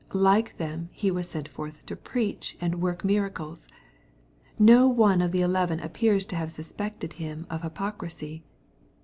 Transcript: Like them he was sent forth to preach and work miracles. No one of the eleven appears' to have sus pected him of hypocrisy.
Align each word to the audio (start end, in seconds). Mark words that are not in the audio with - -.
Like 0.13 0.57
them 0.57 0.89
he 0.91 1.11
was 1.11 1.29
sent 1.29 1.47
forth 1.47 1.85
to 1.85 1.95
preach 1.95 2.57
and 2.59 2.81
work 2.81 3.05
miracles. 3.05 3.67
No 4.57 4.87
one 4.87 5.21
of 5.21 5.31
the 5.31 5.41
eleven 5.43 5.79
appears' 5.79 6.25
to 6.25 6.35
have 6.35 6.49
sus 6.49 6.73
pected 6.73 7.13
him 7.13 7.45
of 7.51 7.61
hypocrisy. 7.61 8.41